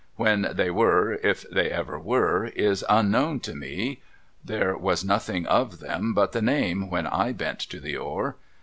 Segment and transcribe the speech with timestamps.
[0.15, 4.01] (When they were, if they ever were, is unknown to me;
[4.43, 8.35] there was nothing of them but the name when I bent to the oar.)